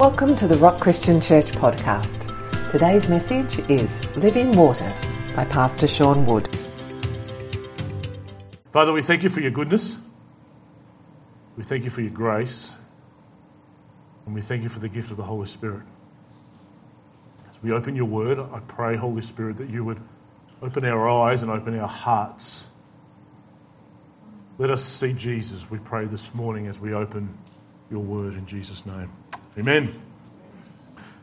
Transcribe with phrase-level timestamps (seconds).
[0.00, 2.70] Welcome to the Rock Christian Church podcast.
[2.72, 4.90] Today's message is Living Water
[5.36, 6.48] by Pastor Sean Wood.
[8.72, 9.98] Father, we thank you for your goodness.
[11.54, 12.74] We thank you for your grace.
[14.24, 15.82] And we thank you for the gift of the Holy Spirit.
[17.50, 20.00] As we open your word, I pray, Holy Spirit, that you would
[20.62, 22.66] open our eyes and open our hearts.
[24.56, 27.36] Let us see Jesus, we pray this morning as we open
[27.90, 29.12] your word in Jesus' name.
[29.58, 30.00] Amen.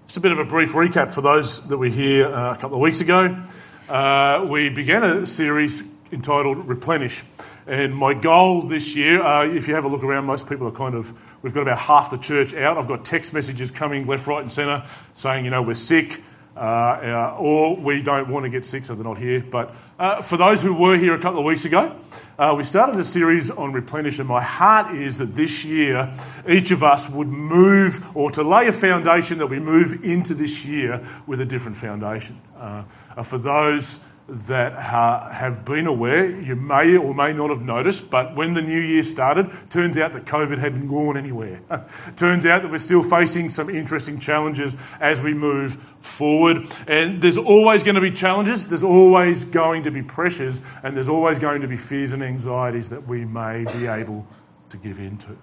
[0.08, 2.76] Just a bit of a brief recap for those that were here uh, a couple
[2.76, 3.42] of weeks ago.
[3.88, 5.82] Uh, we began a series
[6.12, 7.24] entitled Replenish.
[7.68, 10.72] And my goal this year, uh, if you have a look around, most people are
[10.72, 12.78] kind of, we've got about half the church out.
[12.78, 14.84] I've got text messages coming left, right, and centre
[15.16, 16.22] saying, you know, we're sick.
[16.58, 19.46] Uh, uh, or we don't want to get sick, so they're not here.
[19.48, 21.96] But uh, for those who were here a couple of weeks ago,
[22.40, 26.14] uh, we started a series on replenish, and my heart is that this year
[26.50, 30.66] each of us would move, or to lay a foundation that we move into this
[30.66, 32.42] year with a different foundation.
[32.58, 37.62] Uh, uh, for those that uh, have been aware, you may or may not have
[37.62, 41.62] noticed, but when the new year started, turns out that COVID hadn't gone anywhere.
[42.18, 46.68] turns out that we're still facing some interesting challenges as we move forward.
[46.88, 51.10] And there's always going to be challenges, there's always going to be pressures, and there's
[51.10, 54.28] always going to be fears and anxieties that we may be able
[54.70, 55.38] to give into.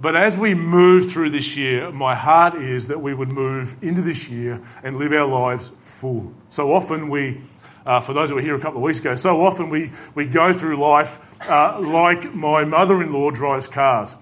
[0.00, 4.02] But as we move through this year, my heart is that we would move into
[4.02, 6.34] this year and live our lives full.
[6.48, 7.40] So often we
[7.86, 10.26] uh, for those who were here a couple of weeks ago, so often we, we
[10.26, 14.14] go through life uh, like my mother in law drives cars.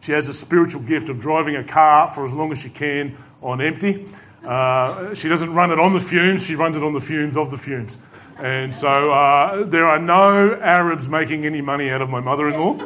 [0.00, 3.16] She has a spiritual gift of driving a car for as long as she can
[3.42, 4.08] on empty.
[4.44, 7.50] Uh, she doesn't run it on the fumes, she runs it on the fumes of
[7.50, 7.98] the fumes.
[8.38, 12.58] And so uh, there are no Arabs making any money out of my mother in
[12.58, 12.78] law.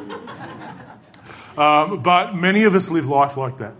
[1.57, 3.75] Um, but many of us live life like that.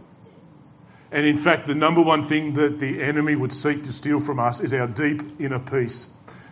[1.15, 4.41] And in fact, the number one thing that the enemy would seek to steal from
[4.41, 6.09] us is our deep inner peace,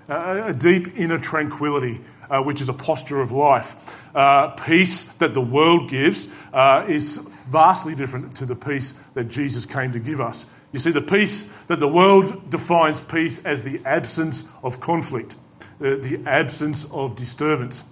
[0.09, 2.01] uh, a deep inner tranquility,
[2.31, 3.75] uh, which is a posture of life.
[4.15, 7.19] Uh, peace that the world gives uh, is
[7.51, 10.47] vastly different to the peace that Jesus came to give us.
[10.71, 15.35] You see, the peace that the world defines peace as the absence of conflict,
[15.81, 17.83] uh, the absence of disturbance.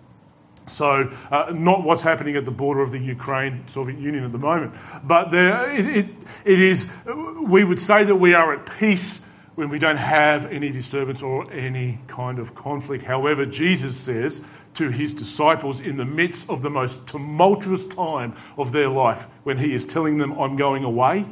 [0.66, 4.38] So, uh, not what's happening at the border of the Ukraine Soviet Union at the
[4.38, 6.06] moment, but there, it, it,
[6.44, 9.26] it is, we would say that we are at peace
[9.56, 13.04] when we don't have any disturbance or any kind of conflict.
[13.04, 14.41] However, Jesus says
[14.75, 19.59] to his disciples in the midst of the most tumultuous time of their life, when
[19.59, 21.27] he is telling them, I'm going away,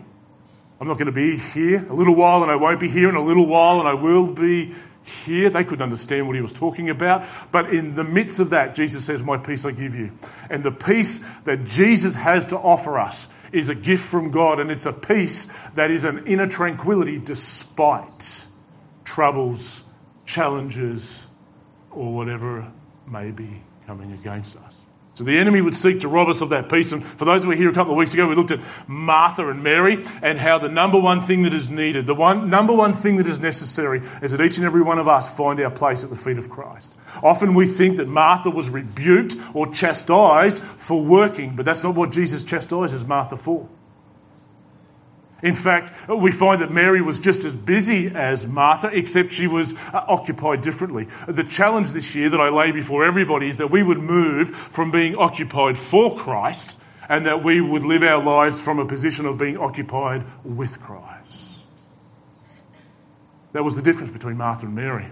[0.80, 3.16] I'm not going to be here a little while and I won't be here in
[3.16, 4.74] a little while and I will be
[5.08, 5.50] here.
[5.50, 7.26] They couldn't understand what he was talking about.
[7.50, 10.12] But in the midst of that, Jesus says, My peace I give you.
[10.50, 14.60] And the peace that Jesus has to offer us is a gift from God.
[14.60, 18.46] And it's a peace that is an inner tranquility despite
[19.04, 19.84] troubles,
[20.26, 21.26] challenges,
[21.90, 22.70] or whatever
[23.06, 24.87] may be coming against us.
[25.18, 26.92] So the enemy would seek to rob us of that peace.
[26.92, 29.48] And for those who were here a couple of weeks ago, we looked at Martha
[29.48, 32.92] and Mary and how the number one thing that is needed, the one, number one
[32.92, 36.04] thing that is necessary is that each and every one of us find our place
[36.04, 36.94] at the feet of Christ.
[37.20, 42.12] Often we think that Martha was rebuked or chastised for working, but that's not what
[42.12, 43.68] Jesus chastises Martha for.
[45.42, 49.72] In fact, we find that Mary was just as busy as Martha, except she was
[49.72, 51.06] uh, occupied differently.
[51.28, 54.90] The challenge this year that I lay before everybody is that we would move from
[54.90, 56.76] being occupied for Christ
[57.08, 61.58] and that we would live our lives from a position of being occupied with Christ.
[63.52, 65.06] That was the difference between Martha and Mary.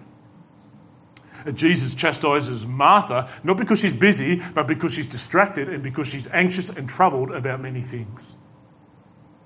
[1.47, 6.27] Uh, Jesus chastises Martha not because she's busy, but because she's distracted and because she's
[6.27, 8.35] anxious and troubled about many things.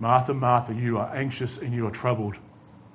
[0.00, 2.36] Martha, Martha, you are anxious and you are troubled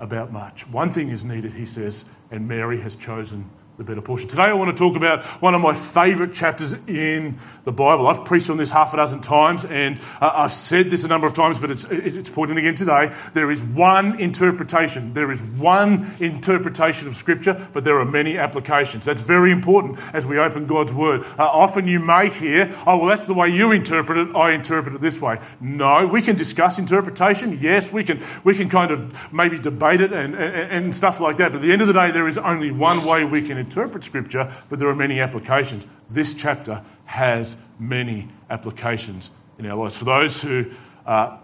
[0.00, 0.66] about much.
[0.66, 4.26] One thing is needed, he says, and Mary has chosen the better portion.
[4.26, 8.06] Today I want to talk about one of my favourite chapters in the Bible.
[8.06, 11.26] I've preached on this half a dozen times and uh, I've said this a number
[11.26, 13.12] of times, but it's, it's important again today.
[13.34, 15.12] There is one interpretation.
[15.12, 19.04] There is one interpretation of Scripture, but there are many applications.
[19.04, 21.26] That's very important as we open God's Word.
[21.38, 24.34] Uh, often you may hear, oh, well, that's the way you interpret it.
[24.34, 25.38] I interpret it this way.
[25.60, 27.58] No, we can discuss interpretation.
[27.60, 31.36] Yes, we can, we can kind of maybe debate it and, and, and stuff like
[31.38, 31.52] that.
[31.52, 34.04] But at the end of the day, there is only one way we can interpret
[34.04, 35.86] Scripture, but there are many applications.
[36.08, 39.28] This chapter has many applications
[39.58, 39.96] in our lives.
[39.96, 40.70] For those who
[41.04, 41.38] uh,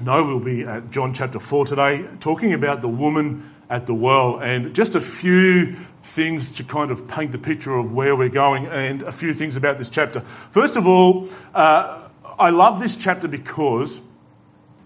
[0.00, 4.38] know, we'll be at John chapter 4 today, talking about the woman at the well,
[4.38, 8.66] and just a few things to kind of paint the picture of where we're going,
[8.66, 10.20] and a few things about this chapter.
[10.20, 12.08] First of all, uh,
[12.38, 14.00] I love this chapter because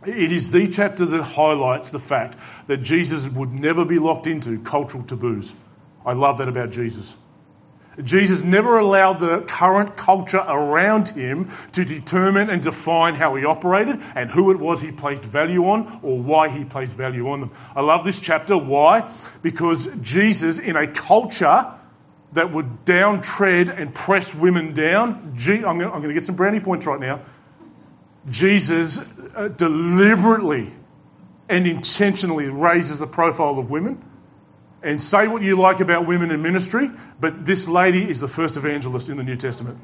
[0.05, 2.37] It is the chapter that highlights the fact
[2.67, 5.55] that Jesus would never be locked into cultural taboos.
[6.04, 7.16] I love that about Jesus.
[8.02, 14.00] Jesus never allowed the current culture around him to determine and define how he operated
[14.14, 17.50] and who it was he placed value on or why he placed value on them.
[17.76, 18.56] I love this chapter.
[18.56, 19.12] Why?
[19.43, 21.70] Because Jesus, in a culture
[22.32, 27.00] that would downtread and press women down, I'm going to get some brownie points right
[27.00, 27.20] now.
[28.31, 28.99] Jesus
[29.37, 30.72] uh, deliberately
[31.50, 34.02] and intentionally raises the profile of women
[34.82, 36.90] and say what you like about women in ministry,
[37.20, 39.79] but this lady is the first evangelist in the New Testament.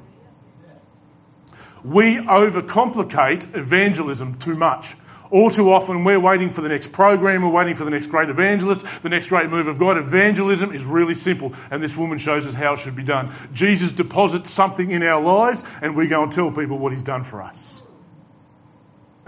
[1.84, 4.96] We overcomplicate evangelism too much.
[5.30, 8.30] All too often, we're waiting for the next program, we're waiting for the next great
[8.30, 9.98] evangelist, the next great move of God.
[9.98, 13.30] Evangelism is really simple, and this woman shows us how it should be done.
[13.52, 17.24] Jesus deposits something in our lives, and we go and tell people what he's done
[17.24, 17.82] for us.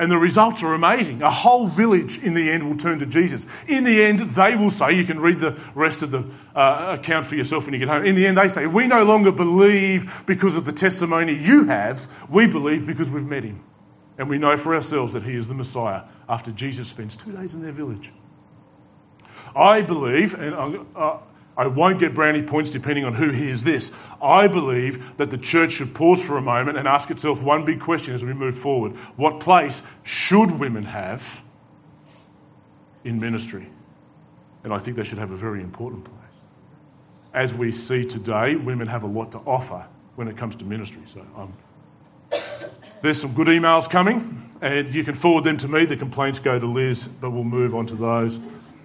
[0.00, 1.20] And the results are amazing.
[1.20, 3.46] A whole village in the end will turn to Jesus.
[3.68, 6.24] In the end, they will say, you can read the rest of the
[6.56, 8.06] uh, account for yourself when you get home.
[8.06, 12.08] In the end, they say, we no longer believe because of the testimony you have.
[12.30, 13.62] We believe because we've met him.
[14.16, 17.54] And we know for ourselves that he is the Messiah after Jesus spends two days
[17.54, 18.10] in their village.
[19.54, 21.18] I believe, and uh,
[21.60, 23.92] I won't get brownie points depending on who hears this.
[24.22, 27.80] I believe that the church should pause for a moment and ask itself one big
[27.80, 28.92] question as we move forward.
[29.16, 31.22] What place should women have
[33.04, 33.68] in ministry?
[34.64, 36.16] And I think they should have a very important place.
[37.34, 39.86] As we see today, women have a lot to offer
[40.16, 41.02] when it comes to ministry.
[41.12, 41.52] So um,
[43.02, 45.84] there's some good emails coming, and you can forward them to me.
[45.84, 48.40] The complaints go to Liz, but we'll move on to those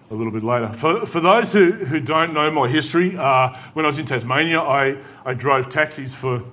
[0.09, 0.69] a little bit later.
[0.69, 4.59] For, for those who, who don't know my history, uh, when I was in Tasmania,
[4.59, 6.43] I, I drove taxis for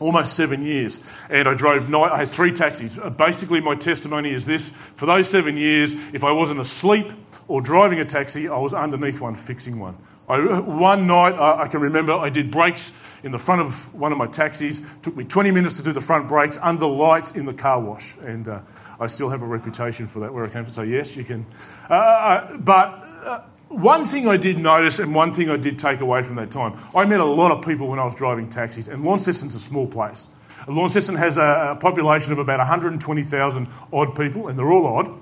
[0.00, 1.00] almost seven years.
[1.28, 2.98] And I drove night, I had three taxis.
[2.98, 7.12] Uh, basically, my testimony is this for those seven years, if I wasn't asleep
[7.46, 9.96] or driving a taxi, I was underneath one fixing one.
[10.28, 12.92] I, one night, uh, I can remember I did brakes
[13.22, 14.82] in the front of one of my taxis.
[15.02, 18.16] Took me 20 minutes to do the front brakes under lights in the car wash.
[18.18, 18.60] And uh,
[19.00, 20.72] I still have a reputation for that where I came from.
[20.72, 21.46] So, yes, you can.
[21.88, 26.00] Uh, uh but uh, one thing I did notice and one thing I did take
[26.00, 28.88] away from that time, I met a lot of people when I was driving taxis,
[28.88, 30.28] and Launceston's a small place.
[30.66, 35.20] Launceston has a, a population of about 120,000 odd people, and they're all odd,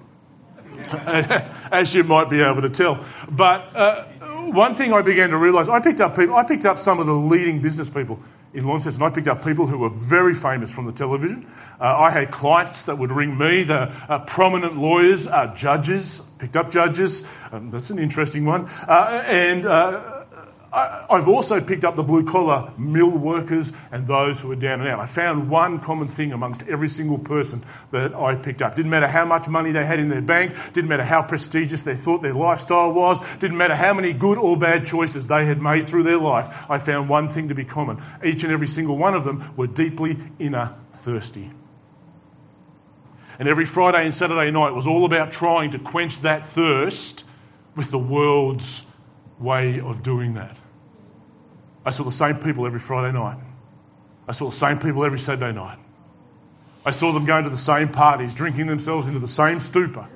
[1.73, 3.05] as you might be able to tell.
[3.31, 4.07] But uh,
[4.55, 7.07] one thing I began to realise, I picked up people, I picked up some of
[7.07, 8.21] the leading business people
[8.55, 9.03] in Launceston.
[9.03, 11.47] I picked up people who were very famous from the television.
[11.81, 16.57] Uh, I had clients that would ring me, the uh, prominent lawyers, uh, judges, picked
[16.57, 17.29] up judges.
[17.53, 18.69] Um, that's an interesting one.
[18.89, 20.16] Uh, and uh,
[20.77, 24.89] I've also picked up the blue collar mill workers and those who are down and
[24.91, 25.01] out.
[25.01, 28.75] I found one common thing amongst every single person that I picked up.
[28.75, 31.95] Didn't matter how much money they had in their bank, didn't matter how prestigious they
[31.95, 35.89] thought their lifestyle was, didn't matter how many good or bad choices they had made
[35.89, 36.71] through their life.
[36.71, 38.03] I found one thing to be common.
[38.23, 41.51] Each and every single one of them were deeply inner thirsty.
[43.39, 47.25] And every Friday and Saturday night was all about trying to quench that thirst
[47.75, 48.87] with the world's
[49.39, 50.55] way of doing that.
[51.87, 53.39] I saw the same people every Friday night.
[54.27, 55.79] I saw the same people every Saturday night.
[56.85, 60.09] I saw them going to the same parties, drinking themselves into the same stupor.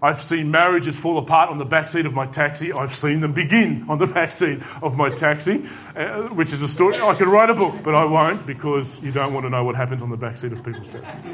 [0.00, 2.72] I've seen marriages fall apart on the backseat of my taxi.
[2.72, 6.98] I've seen them begin on the backseat of my taxi, uh, which is a story.
[6.98, 9.76] I could write a book, but I won't because you don't want to know what
[9.76, 11.30] happens on the backseat of people's taxis.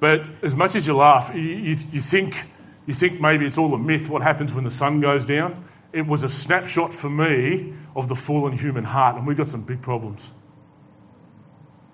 [0.00, 2.42] but as much as you laugh, you, you, you, think,
[2.86, 6.06] you think maybe it's all a myth what happens when the sun goes down it
[6.06, 9.80] was a snapshot for me of the fallen human heart, and we've got some big
[9.80, 10.30] problems.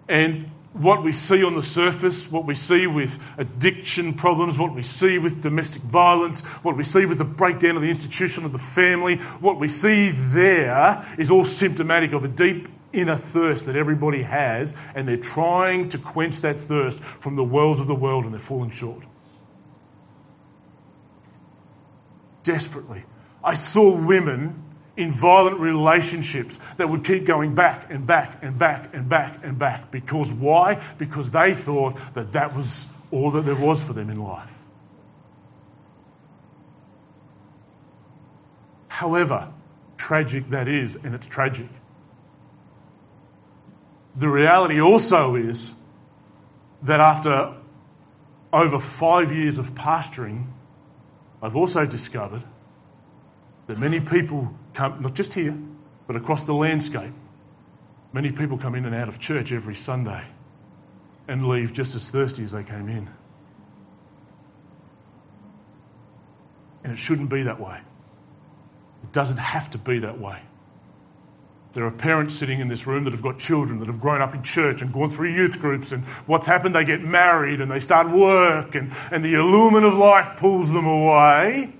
[0.08, 4.82] And what we see on the surface, what we see with addiction problems, what we
[4.82, 8.58] see with domestic violence, what we see with the breakdown of the institution of the
[8.58, 14.22] family, what we see there is all symptomatic of a deep inner thirst that everybody
[14.22, 18.32] has, and they're trying to quench that thirst from the wells of the world, and
[18.32, 19.04] they're falling short.
[22.42, 23.04] Desperately.
[23.42, 24.64] I saw women
[24.96, 29.58] in violent relationships that would keep going back and back and back and back and
[29.58, 29.90] back.
[29.90, 30.82] Because why?
[30.98, 34.56] Because they thought that that was all that there was for them in life.
[38.88, 39.52] However,
[39.96, 41.68] tragic that is, and it's tragic.
[44.16, 45.72] The reality also is
[46.82, 47.54] that after
[48.52, 50.46] over five years of pastoring,
[51.40, 52.42] I've also discovered
[53.70, 55.56] that many people come, not just here,
[56.08, 57.12] but across the landscape,
[58.12, 60.24] many people come in and out of church every Sunday
[61.28, 63.08] and leave just as thirsty as they came in.
[66.82, 67.78] And it shouldn't be that way.
[69.04, 70.42] It doesn't have to be that way.
[71.72, 74.34] There are parents sitting in this room that have got children that have grown up
[74.34, 76.74] in church and gone through youth groups, and what's happened?
[76.74, 80.86] They get married and they start work, and, and the allurement of life pulls them
[80.86, 81.74] away.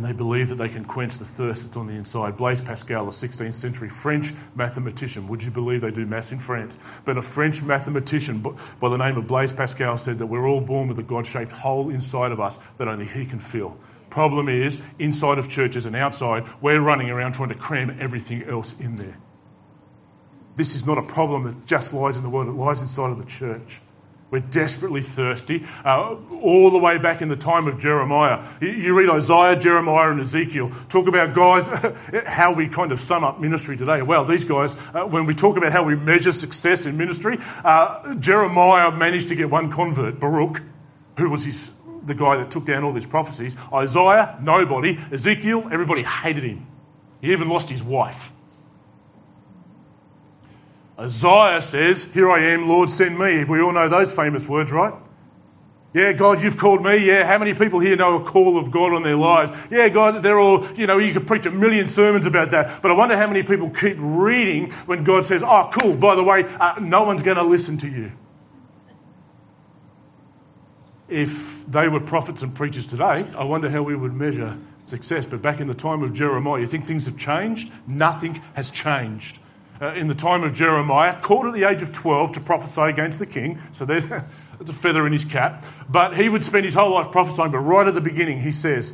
[0.00, 2.38] And they believe that they can quench the thirst that's on the inside.
[2.38, 6.78] Blaise Pascal, a 16th century French mathematician, would you believe they do maths in France?
[7.04, 10.88] But a French mathematician by the name of Blaise Pascal said that we're all born
[10.88, 13.76] with a God shaped hole inside of us that only He can fill.
[14.08, 18.74] Problem is, inside of churches and outside, we're running around trying to cram everything else
[18.80, 19.18] in there.
[20.56, 23.18] This is not a problem that just lies in the world, it lies inside of
[23.18, 23.82] the church.
[24.30, 25.66] We're desperately thirsty.
[25.84, 28.44] Uh, all the way back in the time of Jeremiah.
[28.60, 30.70] You, read Isaiah, Jeremiah, and Ezekiel.
[30.88, 31.68] Talk about guys,
[32.26, 34.02] how we kind of sum up ministry today.
[34.02, 38.14] Well, these guys, uh, when we talk about how we measure success in ministry, uh,
[38.14, 40.62] Jeremiah managed to get one convert, Baruch,
[41.16, 41.72] who was his,
[42.04, 43.56] the guy that took down all these prophecies.
[43.72, 44.96] Isaiah, nobody.
[45.10, 46.66] Ezekiel, everybody hated him.
[47.20, 48.32] He even lost his wife.
[51.00, 53.44] Isaiah says, Here I am, Lord, send me.
[53.44, 54.92] We all know those famous words, right?
[55.94, 56.98] Yeah, God, you've called me.
[56.98, 59.50] Yeah, how many people here know a call of God on their lives?
[59.70, 62.82] Yeah, God, they're all, you know, you could preach a million sermons about that.
[62.82, 66.22] But I wonder how many people keep reading when God says, Oh, cool, by the
[66.22, 68.12] way, uh, no one's going to listen to you.
[71.08, 75.26] If they were prophets and preachers today, I wonder how we would measure success.
[75.26, 77.72] But back in the time of Jeremiah, you think things have changed?
[77.88, 79.38] Nothing has changed
[79.80, 83.18] uh, in the time of Jeremiah, called at the age of 12 to prophesy against
[83.18, 83.60] the king.
[83.72, 84.04] So there's,
[84.68, 85.64] a feather in his cap.
[85.88, 87.50] But he would spend his whole life prophesying.
[87.50, 88.92] But right at the beginning, he says,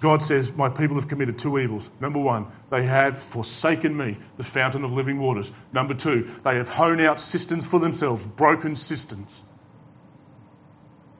[0.00, 1.90] God says, My people have committed two evils.
[2.00, 5.52] Number one, they have forsaken me, the fountain of living waters.
[5.72, 9.42] Number two, they have hewn out cisterns for themselves, broken cisterns.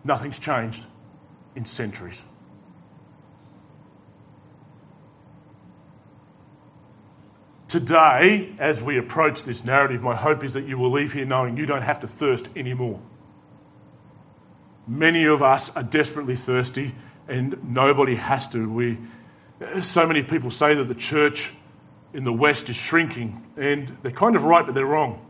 [0.02, 0.84] Nothing's changed
[1.54, 2.24] in centuries.
[7.70, 11.56] Today, as we approach this narrative, my hope is that you will leave here knowing
[11.56, 13.00] you don't have to thirst anymore.
[14.88, 16.92] Many of us are desperately thirsty,
[17.28, 18.68] and nobody has to.
[18.68, 18.98] We,
[19.82, 21.48] so many people say that the church
[22.12, 25.24] in the West is shrinking, and they're kind of right, but they're wrong.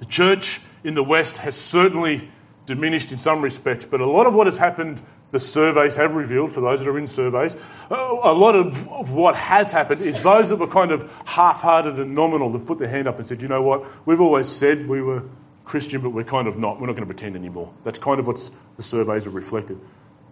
[0.00, 2.30] The church in the West has certainly
[2.66, 5.00] diminished in some respects, but a lot of what has happened
[5.34, 7.56] the surveys have revealed, for those that are in surveys,
[7.90, 12.14] a lot of what has happened is those that were kind of half hearted and
[12.14, 15.02] nominal have put their hand up and said, you know what, we've always said we
[15.02, 15.24] were
[15.64, 16.80] Christian, but we're kind of not.
[16.80, 17.72] We're not going to pretend anymore.
[17.82, 19.80] That's kind of what the surveys have reflected.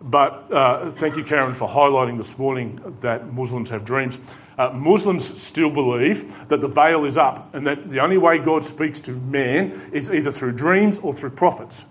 [0.00, 4.18] But uh, thank you, Karen, for highlighting this morning that Muslims have dreams.
[4.58, 8.64] Uh, Muslims still believe that the veil is up and that the only way God
[8.64, 11.84] speaks to man is either through dreams or through prophets.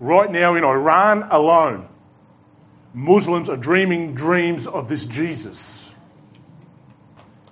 [0.00, 1.88] Right now in Iran alone,
[2.94, 5.94] Muslims are dreaming dreams of this Jesus.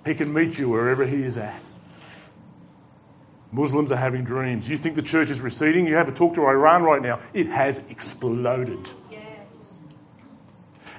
[0.05, 1.69] He can meet you wherever he is at.
[3.51, 4.69] Muslims are having dreams.
[4.69, 5.87] You think the church is receding?
[5.87, 7.19] You have a talk to Iran right now.
[7.33, 8.89] It has exploded.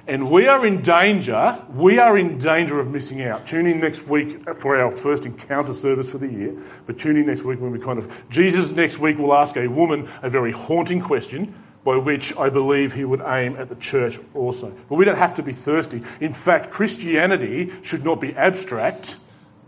[0.09, 3.45] And we are in danger, we are in danger of missing out.
[3.45, 6.55] Tune in next week for our first encounter service for the year,
[6.87, 8.11] but tune in next week when we kind of.
[8.27, 11.53] Jesus next week will ask a woman a very haunting question
[11.85, 14.71] by which I believe he would aim at the church also.
[14.89, 16.01] But we don't have to be thirsty.
[16.19, 19.15] In fact, Christianity should not be abstract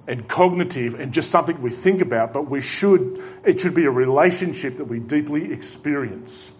[0.07, 3.91] and cognitive and just something we think about, but we should, it should be a
[3.91, 6.51] relationship that we deeply experience.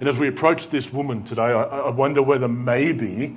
[0.00, 3.36] And as we approach this woman today, I, I wonder whether maybe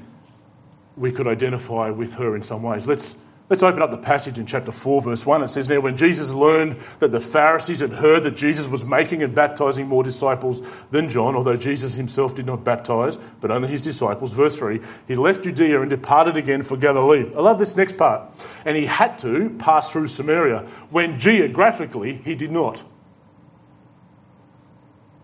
[0.96, 2.88] we could identify with her in some ways.
[2.88, 3.16] Let's,
[3.50, 5.42] let's open up the passage in chapter 4, verse 1.
[5.42, 9.24] It says, Now, when Jesus learned that the Pharisees had heard that Jesus was making
[9.24, 13.82] and baptizing more disciples than John, although Jesus himself did not baptize, but only his
[13.82, 17.26] disciples, verse 3, he left Judea and departed again for Galilee.
[17.36, 18.32] I love this next part.
[18.66, 22.84] And he had to pass through Samaria, when geographically he did not.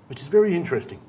[0.08, 1.00] Which is very interesting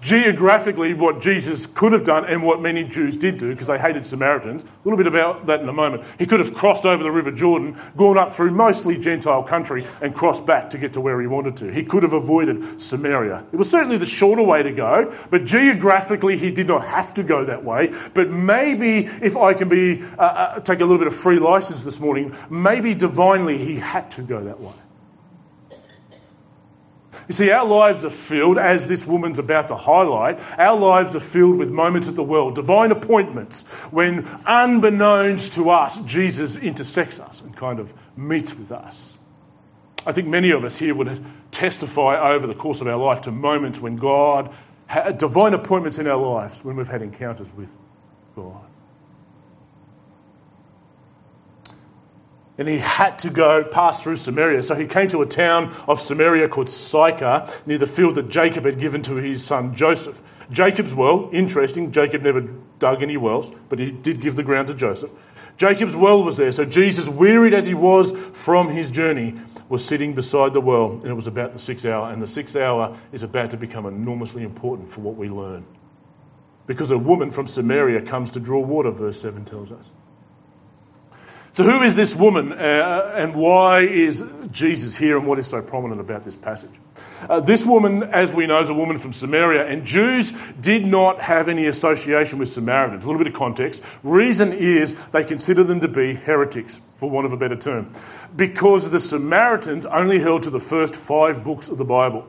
[0.00, 4.04] geographically what Jesus could have done and what many Jews did do because they hated
[4.04, 4.64] Samaritans.
[4.64, 6.04] A little bit about that in a moment.
[6.18, 10.14] He could have crossed over the River Jordan, gone up through mostly Gentile country, and
[10.14, 11.72] crossed back to get to where he wanted to.
[11.72, 13.44] He could have avoided Samaria.
[13.52, 17.22] It was certainly the shorter way to go, but geographically he did not have to
[17.22, 17.92] go that way.
[18.14, 21.84] But maybe, if I can be uh, uh, take a little bit of free license
[21.84, 24.72] this morning, maybe divinely he had to go that way.
[27.28, 31.20] You see, our lives are filled, as this woman's about to highlight, our lives are
[31.20, 37.42] filled with moments of the world, divine appointments, when unbeknownst to us, Jesus intersects us
[37.42, 39.14] and kind of meets with us.
[40.06, 43.30] I think many of us here would testify over the course of our life to
[43.30, 44.54] moments when God
[45.18, 47.70] divine appointments in our lives, when we've had encounters with
[48.34, 48.64] God.
[52.58, 54.62] And he had to go pass through Samaria.
[54.62, 58.64] So he came to a town of Samaria called Sychar, near the field that Jacob
[58.64, 60.20] had given to his son Joseph.
[60.50, 64.74] Jacob's well, interesting, Jacob never dug any wells, but he did give the ground to
[64.74, 65.12] Joseph.
[65.56, 69.34] Jacob's well was there, so Jesus, wearied as he was from his journey,
[69.68, 72.56] was sitting beside the well, and it was about the sixth hour, and the sixth
[72.56, 75.64] hour is about to become enormously important for what we learn.
[76.66, 79.92] Because a woman from Samaria comes to draw water, verse 7 tells us.
[81.52, 85.62] So, who is this woman uh, and why is Jesus here and what is so
[85.62, 86.70] prominent about this passage?
[87.28, 91.20] Uh, this woman, as we know, is a woman from Samaria, and Jews did not
[91.20, 93.04] have any association with Samaritans.
[93.04, 93.82] A little bit of context.
[94.02, 97.92] Reason is they consider them to be heretics, for want of a better term,
[98.36, 102.28] because the Samaritans only held to the first five books of the Bible.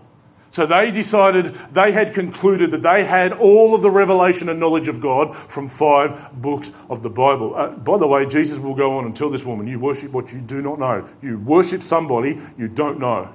[0.51, 4.87] So they decided, they had concluded that they had all of the revelation and knowledge
[4.87, 7.55] of God from five books of the Bible.
[7.55, 10.33] Uh, by the way, Jesus will go on and tell this woman, You worship what
[10.33, 11.07] you do not know.
[11.21, 13.29] You worship somebody you don't know,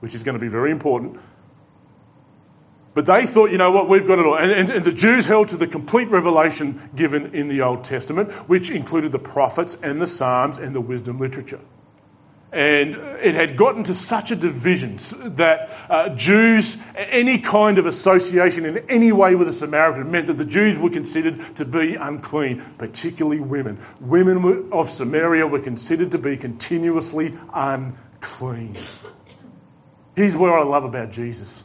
[0.00, 1.20] which is going to be very important.
[2.94, 4.38] But they thought, you know what, we've got it all.
[4.38, 8.32] And, and, and, the Jews held to the complete revelation given in the Old Testament,
[8.48, 11.60] which included the prophets and the Psalms and the wisdom literature.
[12.52, 14.96] And it had gotten to such a division
[15.36, 20.38] that uh, Jews, any kind of association in any way with a Samaritan meant that
[20.38, 23.78] the Jews were considered to be unclean, particularly women.
[24.00, 28.76] Women of Samaria were considered to be continuously unclean.
[30.14, 31.62] Here's what I love about Jesus.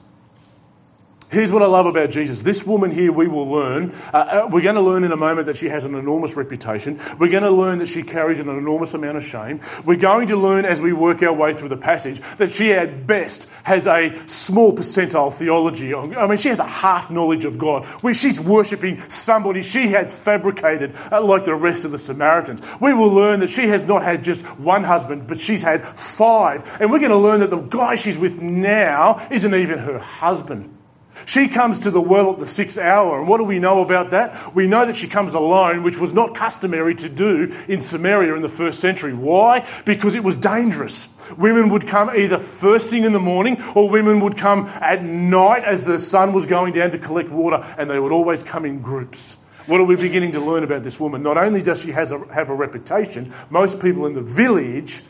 [1.32, 2.42] Here's what I love about Jesus.
[2.42, 3.94] This woman here, we will learn.
[4.14, 7.00] Uh, uh, we're going to learn in a moment that she has an enormous reputation.
[7.18, 9.62] We're going to learn that she carries an enormous amount of shame.
[9.86, 13.08] We're going to learn as we work our way through the passage that she, at
[13.08, 15.96] best, has a small percentile theology.
[15.96, 20.14] I mean, she has a half knowledge of God, where she's worshipping somebody she has
[20.14, 22.62] fabricated, uh, like the rest of the Samaritans.
[22.82, 26.82] We will learn that she has not had just one husband, but she's had five.
[26.82, 30.80] And we're going to learn that the guy she's with now isn't even her husband.
[31.26, 33.20] She comes to the well at the sixth hour.
[33.20, 34.56] And what do we know about that?
[34.56, 38.42] We know that she comes alone, which was not customary to do in Samaria in
[38.42, 39.14] the first century.
[39.14, 39.68] Why?
[39.86, 41.08] Because it was dangerous.
[41.38, 45.64] Women would come either first thing in the morning or women would come at night
[45.64, 48.82] as the sun was going down to collect water, and they would always come in
[48.82, 49.36] groups.
[49.68, 51.24] What are we beginning to learn about this woman?
[51.24, 55.04] Not only does she has a, have a reputation, most people in the village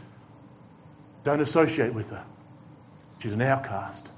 [1.23, 2.23] don't associate with her.
[3.19, 4.11] She's an outcast.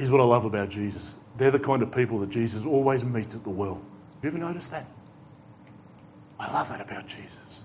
[0.00, 1.14] Here's what I love about Jesus.
[1.36, 3.74] They're the kind of people that Jesus always meets at the well.
[3.74, 4.86] Have you ever noticed that?
[6.38, 7.62] I love that about Jesus.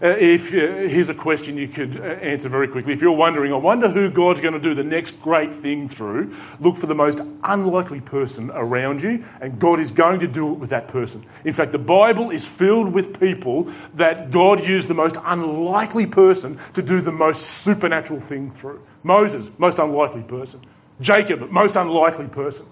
[0.00, 2.92] Uh, if uh, here's a question you could uh, answer very quickly.
[2.92, 6.36] If you're wondering, I wonder who God's going to do the next great thing through,
[6.60, 10.60] look for the most unlikely person around you, and God is going to do it
[10.60, 11.26] with that person.
[11.44, 16.60] In fact, the Bible is filled with people that God used the most unlikely person
[16.74, 18.86] to do the most supernatural thing through.
[19.02, 20.60] Moses, most unlikely person.
[21.00, 22.66] Jacob, most unlikely person.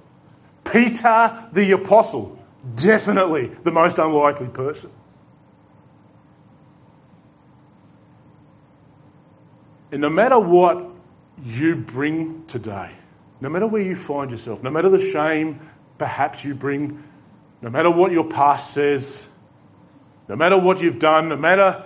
[0.65, 2.39] Peter the apostle,
[2.75, 4.91] definitely the most unlikely person.
[9.91, 10.85] And no matter what
[11.43, 12.91] you bring today,
[13.41, 15.61] no matter where you find yourself, no matter the shame
[15.97, 17.03] perhaps you bring,
[17.63, 19.27] no matter what your past says,
[20.29, 21.85] no matter what you've done, no matter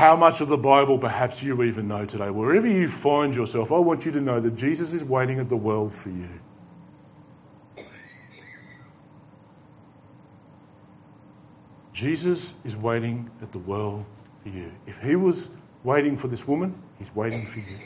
[0.00, 2.30] how much of the Bible perhaps you even know today.
[2.30, 5.58] Wherever you find yourself, I want you to know that Jesus is waiting at the
[5.58, 6.40] well for you.
[11.92, 14.06] Jesus is waiting at the well
[14.42, 14.72] for you.
[14.86, 15.50] If he was
[15.84, 17.76] waiting for this woman, he's waiting for you.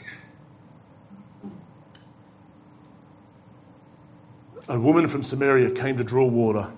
[4.69, 6.71] A woman from Samaria came to draw water.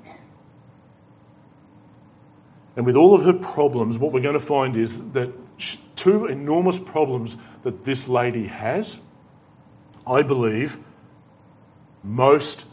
[2.78, 5.34] And with all of her problems, what we're going to find is that
[5.96, 8.96] two enormous problems that this lady has,
[10.06, 10.78] I believe,
[12.04, 12.68] most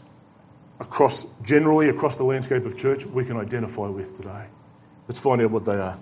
[0.79, 4.45] across, generally across the landscape of church, we can identify with today.
[5.07, 5.97] Let's find out what they are.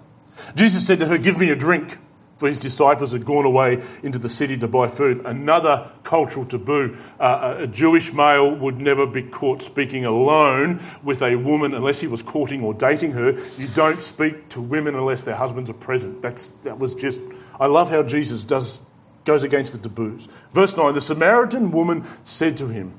[0.54, 1.98] Jesus said to her, Give me a drink
[2.44, 5.22] for his disciples had gone away into the city to buy food.
[5.24, 6.98] Another cultural taboo.
[7.18, 12.08] Uh, a Jewish male would never be caught speaking alone with a woman unless he
[12.08, 13.38] was courting or dating her.
[13.58, 16.22] You don't speak to women unless their husbands are present.
[16.22, 17.22] That's, that was just,
[17.62, 18.82] I love how Jesus does
[19.24, 20.28] goes against the taboos.
[20.52, 22.94] Verse 9 The Samaritan woman said to him,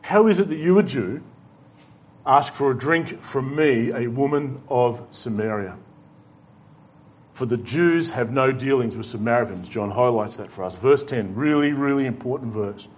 [0.00, 1.22] How is it that you, a Jew,
[2.24, 5.76] ask for a drink from me, a woman of Samaria?
[7.32, 9.68] For the Jews have no dealings with Samaritans.
[9.68, 10.78] John highlights that for us.
[10.78, 12.88] Verse 10, really, really important verse.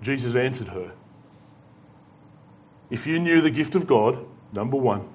[0.00, 0.92] Jesus answered her,
[2.88, 5.08] If you knew the gift of God, number one,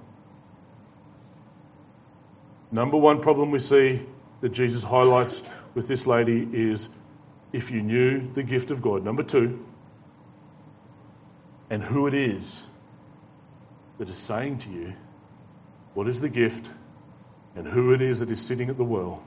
[2.71, 4.05] number one problem we see
[4.41, 5.41] that Jesus highlights
[5.73, 6.87] with this lady is
[7.53, 9.03] if you knew the gift of God.
[9.03, 9.65] Number two,
[11.69, 12.61] and who it is
[13.97, 14.93] that is saying to you,
[15.93, 16.69] What is the gift?
[17.55, 19.23] And who it is that is sitting at the well.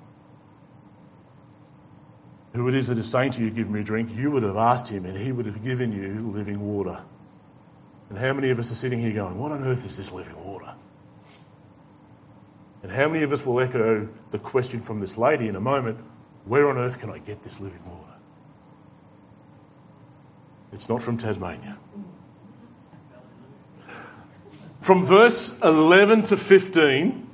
[2.55, 4.57] Who it is that is saying to you, Give me a drink, you would have
[4.57, 7.01] asked him and he would have given you living water.
[8.11, 10.43] And how many of us are sitting here going, What on earth is this living
[10.45, 10.75] water?
[12.83, 15.99] And how many of us will echo the question from this lady in a moment,
[16.45, 18.13] Where on earth can I get this living water?
[20.73, 21.79] It's not from Tasmania.
[24.81, 27.28] From verse 11 to 15,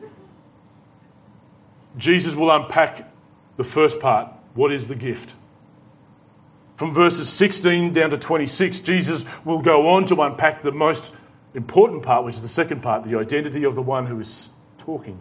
[1.97, 3.09] Jesus will unpack
[3.57, 4.33] the first part.
[4.55, 5.33] What is the gift?
[6.77, 11.13] From verses 16 down to 26, Jesus will go on to unpack the most
[11.55, 15.21] important part, which is the second part, the identity of the one who is talking.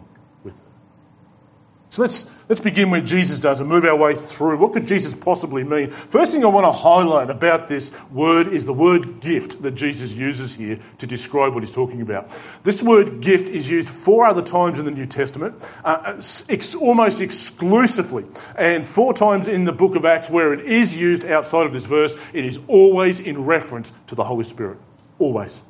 [1.94, 4.56] So let's, let's begin where Jesus does and move our way through.
[4.58, 5.92] What could Jesus possibly mean?
[5.92, 10.12] First thing I want to highlight about this word is the word gift that Jesus
[10.12, 12.36] uses here to describe what he's talking about.
[12.64, 17.20] This word gift is used four other times in the New Testament, uh, ex- almost
[17.20, 18.24] exclusively.
[18.58, 21.86] And four times in the book of Acts where it is used outside of this
[21.86, 24.78] verse, it is always in reference to the Holy Spirit.
[25.20, 25.62] Always.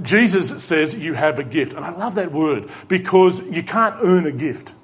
[0.00, 1.72] Jesus says you have a gift.
[1.72, 4.74] And I love that word because you can't earn a gift.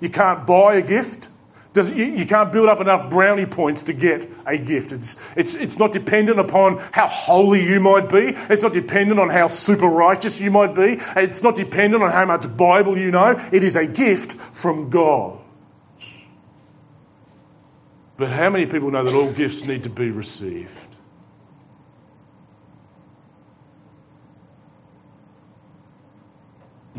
[0.00, 1.28] You can't buy a gift.
[1.72, 4.92] Does, you, you, can't build up enough brownie points to get a gift.
[4.92, 8.32] It's, it's, it's not dependent upon how holy you might be.
[8.36, 11.00] It's not dependent on how super righteous you might be.
[11.16, 13.40] It's not dependent on how much Bible you know.
[13.52, 15.40] It is a gift from God.
[18.16, 20.96] But how many people know that all gifts need to be received?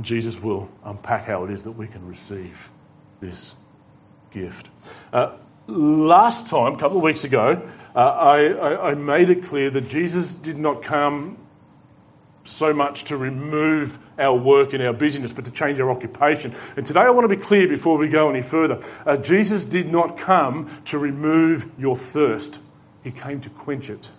[0.02, 2.70] Jesus will unpack how it is that we can receive
[3.22, 3.56] this
[4.32, 4.70] gift.
[5.14, 9.70] Uh, last time, a couple of weeks ago, uh, I, I, I made it clear
[9.70, 11.38] that Jesus did not come
[12.44, 16.54] so much to remove our work and our busyness, but to change our occupation.
[16.76, 18.82] And today I want to be clear before we go any further.
[19.06, 22.60] Uh, Jesus did not come to remove your thirst,
[23.04, 24.10] He came to quench it.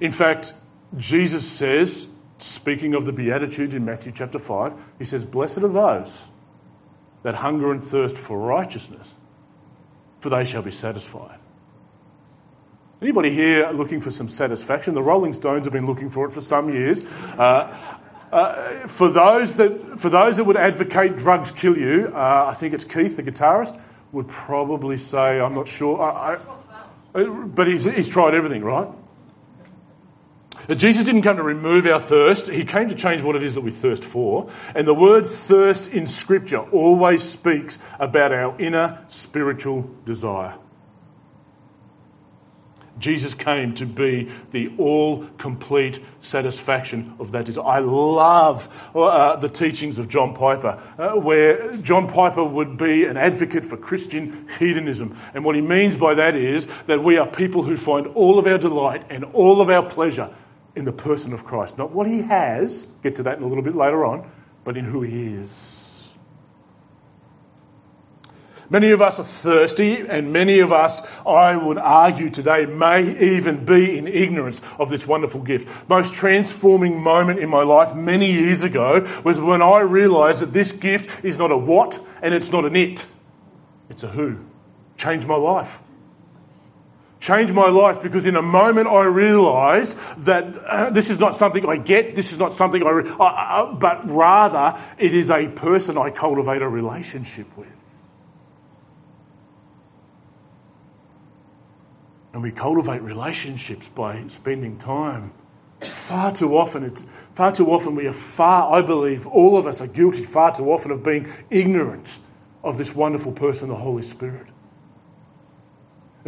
[0.00, 0.52] In fact,
[0.96, 2.06] Jesus says,
[2.38, 6.26] speaking of the Beatitudes in Matthew chapter 5, he says, Blessed are those
[7.22, 9.14] that hunger and thirst for righteousness,
[10.20, 11.38] for they shall be satisfied.
[13.00, 14.94] Anybody here looking for some satisfaction?
[14.94, 17.02] The Rolling Stones have been looking for it for some years.
[17.02, 17.76] Uh,
[18.30, 22.74] uh, for those that for those that would advocate drugs kill you, uh, I think
[22.74, 23.78] it's Keith, the guitarist,
[24.12, 26.38] would probably say, I'm not sure, I,
[27.14, 28.88] I, but he's, he's tried everything, right?
[30.68, 33.56] That Jesus didn't come to remove our thirst, he came to change what it is
[33.56, 34.50] that we thirst for.
[34.74, 40.54] And the word thirst in Scripture always speaks about our inner spiritual desire.
[42.98, 47.64] Jesus came to be the all complete satisfaction of that desire.
[47.64, 53.16] I love uh, the teachings of John Piper, uh, where John Piper would be an
[53.16, 55.18] advocate for Christian hedonism.
[55.34, 58.46] And what he means by that is that we are people who find all of
[58.46, 60.30] our delight and all of our pleasure
[60.74, 61.78] in the person of Christ.
[61.78, 64.30] Not what he has, get to that in a little bit later on,
[64.64, 66.14] but in who he is.
[68.70, 73.66] Many of us are thirsty, and many of us, I would argue today, may even
[73.66, 75.68] be in ignorance of this wonderful gift.
[75.90, 80.72] Most transforming moment in my life many years ago was when I realised that this
[80.72, 83.04] gift is not a what and it's not an it,
[83.90, 84.38] it's a who.
[84.96, 85.78] Changed my life
[87.22, 91.66] changed my life because in a moment I realised that uh, this is not something
[91.66, 95.96] I get, this is not something I, re- uh, but rather it is a person
[95.96, 97.78] I cultivate a relationship with.
[102.32, 105.32] And we cultivate relationships by spending time.
[105.80, 107.04] Far too often, it's,
[107.34, 110.72] far too often we are far, I believe, all of us are guilty far too
[110.72, 112.18] often of being ignorant
[112.64, 114.46] of this wonderful person, the Holy Spirit.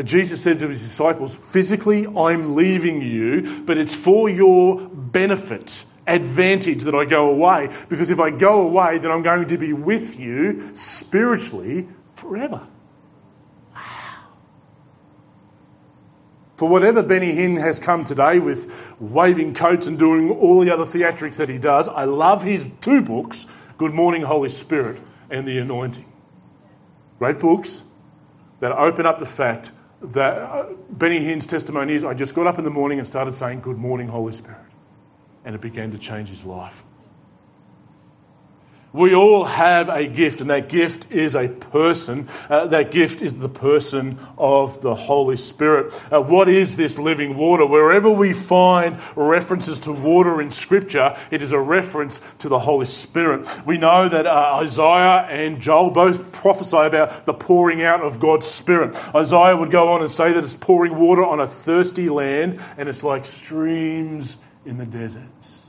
[0.03, 6.83] Jesus said to his disciples, Physically, I'm leaving you, but it's for your benefit advantage
[6.83, 10.19] that I go away because if I go away, then I'm going to be with
[10.19, 12.67] you spiritually forever.
[16.57, 20.85] For whatever Benny Hinn has come today with waving coats and doing all the other
[20.85, 25.59] theatrics that he does, I love his two books, Good Morning Holy Spirit and The
[25.59, 26.11] Anointing.
[27.19, 27.83] Great books
[28.61, 32.59] that open up the fact that uh, Benny Hinn's testimony is I just got up
[32.59, 34.61] in the morning and started saying, Good morning, Holy Spirit.
[35.45, 36.85] And it began to change his life.
[38.95, 42.29] We all have a gift, and that gift is a person.
[42.49, 45.93] Uh, that gift is the person of the Holy Spirit.
[46.13, 47.67] Uh, what is this living water?
[47.67, 52.87] Wherever we find references to water in Scripture, it is a reference to the Holy
[52.87, 53.49] Spirit.
[53.67, 58.47] We know that uh, Isaiah and Joel both prophesy about the pouring out of God's
[58.47, 58.95] Spirit.
[59.13, 62.89] Isaiah would go on and say that it's pouring water on a thirsty land, and
[62.89, 65.64] it's like streams in the deserts.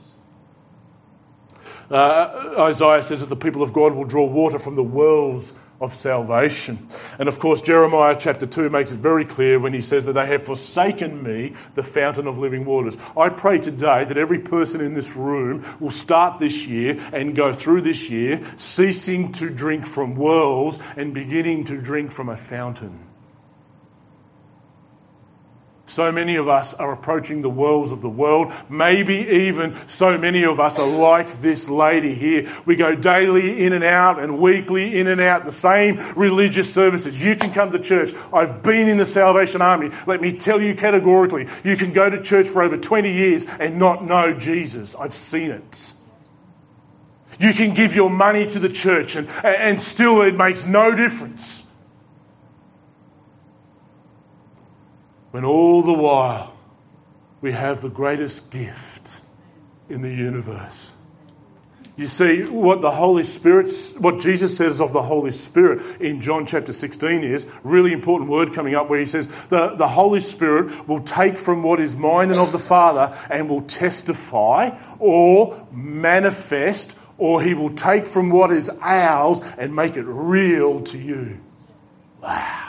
[1.90, 5.92] Uh, Isaiah says that the people of God will draw water from the wells of
[5.92, 6.88] salvation.
[7.18, 10.26] And of course, Jeremiah chapter 2 makes it very clear when he says that they
[10.26, 12.96] have forsaken me, the fountain of living waters.
[13.16, 17.52] I pray today that every person in this room will start this year and go
[17.52, 22.98] through this year ceasing to drink from wells and beginning to drink from a fountain.
[25.96, 28.52] So many of us are approaching the wells of the world.
[28.68, 32.52] Maybe even so many of us are like this lady here.
[32.66, 37.24] We go daily in and out and weekly in and out, the same religious services.
[37.24, 38.12] You can come to church.
[38.30, 39.88] I've been in the Salvation Army.
[40.06, 43.78] Let me tell you categorically, you can go to church for over 20 years and
[43.78, 44.94] not know Jesus.
[44.94, 45.94] I've seen it.
[47.40, 51.65] You can give your money to the church and, and still it makes no difference.
[55.36, 56.56] When all the while
[57.42, 59.20] we have the greatest gift
[59.90, 60.94] in the universe.
[61.94, 66.46] You see, what the Holy Spirit, what Jesus says of the Holy Spirit in John
[66.46, 70.88] chapter 16 is really important word coming up where he says the, the Holy Spirit
[70.88, 76.96] will take from what is mine and of the Father and will testify or manifest
[77.18, 81.38] or he will take from what is ours and make it real to you.
[82.22, 82.65] Wow.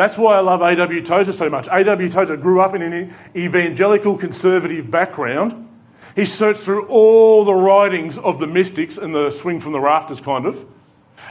[0.00, 1.02] That's why I love A.W.
[1.02, 1.68] Tozer so much.
[1.70, 2.08] A.W.
[2.08, 5.68] Tozer grew up in an evangelical conservative background.
[6.16, 10.22] He searched through all the writings of the mystics and the swing from the rafters
[10.22, 10.64] kind of.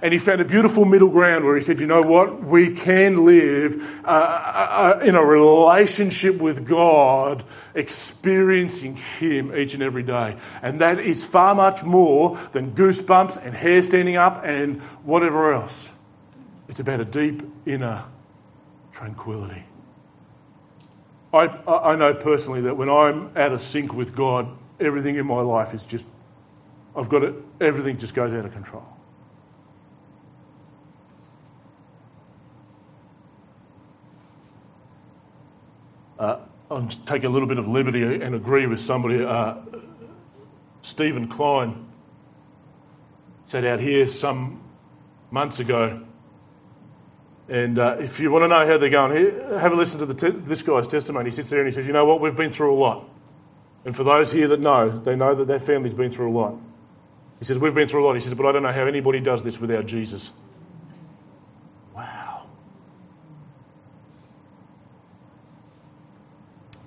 [0.03, 2.43] And he found a beautiful middle ground where he said, you know what?
[2.43, 9.81] We can live uh, uh, uh in a relationship with God, experiencing Him each and
[9.81, 10.37] every day.
[10.61, 15.91] And that is far much more than goosebumps and hair standing up and whatever else.
[16.67, 18.05] It's about a deep inner
[18.93, 19.63] tranquility.
[21.33, 25.41] I, I know personally that when I'm out of sync with God, everything in my
[25.41, 26.07] life is just,
[26.95, 28.85] I've got it, everything just goes out of control.
[36.17, 39.23] Uh, I'll take a little bit of liberty and agree with somebody.
[39.23, 39.55] Uh,
[40.81, 41.87] Stephen Klein
[43.45, 44.61] said out here some
[45.31, 46.05] months ago
[47.49, 50.37] and uh, if you want to know how they're going, have a listen to te-
[50.37, 51.25] this guy's testimony.
[51.25, 52.21] He sits there and he says, You know what?
[52.21, 53.09] We've been through a lot.
[53.85, 56.59] And for those here that know, they know that their family's been through a lot.
[57.39, 58.13] He says, We've been through a lot.
[58.13, 60.31] He says, But I don't know how anybody does this without Jesus.
[61.95, 62.45] Wow.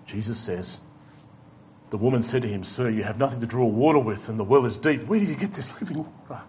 [0.07, 0.79] Jesus says,
[1.91, 4.45] The woman said to him, Sir, you have nothing to draw water with, and the
[4.45, 5.09] well is deep.
[5.09, 6.45] Where do you get this living water?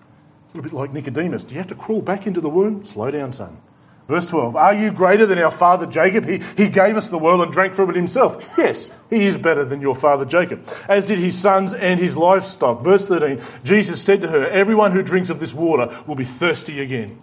[0.45, 1.45] It's a little bit like Nicodemus.
[1.45, 2.83] Do you have to crawl back into the womb?
[2.83, 3.57] Slow down, son.
[4.07, 6.25] Verse 12, are you greater than our father Jacob?
[6.25, 8.45] He, he gave us the world and drank from it himself.
[8.57, 12.81] Yes, he is better than your father Jacob, as did his sons and his livestock.
[12.81, 16.81] Verse 13, Jesus said to her, everyone who drinks of this water will be thirsty
[16.81, 17.17] again.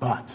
[0.00, 0.34] But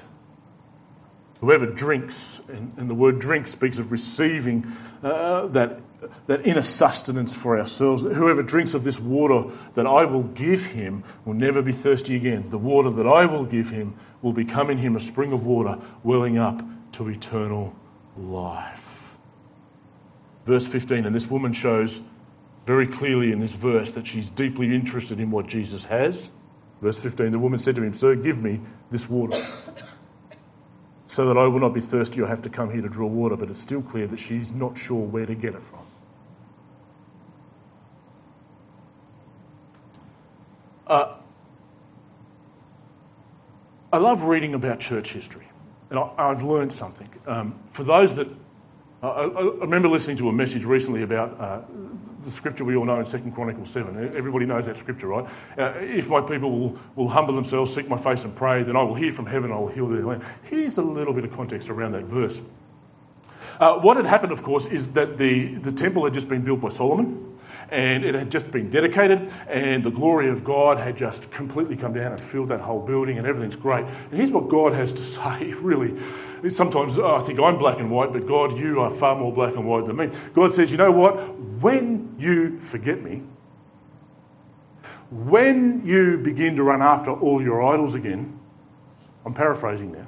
[1.41, 4.65] whoever drinks, and, and the word drink speaks of receiving
[5.03, 5.79] uh, that
[6.27, 8.03] that inner sustenance for ourselves.
[8.03, 12.49] Whoever drinks of this water that I will give him will never be thirsty again.
[12.49, 15.79] The water that I will give him will become in him a spring of water
[16.03, 16.61] welling up
[16.93, 17.75] to eternal
[18.15, 19.17] life.
[20.45, 21.99] Verse 15, and this woman shows
[22.65, 26.31] very clearly in this verse that she's deeply interested in what Jesus has.
[26.81, 29.43] Verse 15, the woman said to him, Sir, give me this water
[31.17, 33.35] so that I will not be thirsty or have to come here to draw water,
[33.35, 35.79] but it's still clear that she's not sure where to get it from.
[40.85, 41.15] Uh,
[43.91, 45.47] I love reading about church history,
[45.89, 47.09] and I, have learned something.
[47.25, 48.27] Um, for those that
[49.01, 51.61] I, I, remember listening to a message recently about uh,
[52.21, 54.15] the scripture we all know in 2 Chronicles 7.
[54.17, 55.29] Everybody knows that scripture, right?
[55.57, 58.81] Uh, if my people will, will humble themselves, seek my face and pray, then I
[58.81, 60.23] will hear from heaven, I will heal their land.
[60.43, 62.41] Here's a little bit of context around that verse.
[63.59, 66.61] Uh, what had happened, of course, is that the, the temple had just been built
[66.61, 67.36] by Solomon
[67.69, 71.93] and it had just been dedicated, and the glory of God had just completely come
[71.93, 73.85] down and filled that whole building, and everything's great.
[73.85, 76.01] And here's what God has to say, really.
[76.49, 79.55] Sometimes oh, I think I'm black and white, but God, you are far more black
[79.55, 80.09] and white than me.
[80.33, 81.15] God says, you know what?
[81.37, 83.23] When you forget me,
[85.09, 88.39] when you begin to run after all your idols again,
[89.25, 90.07] I'm paraphrasing now.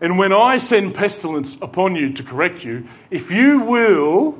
[0.00, 4.38] And when I send pestilence upon you to correct you, if you will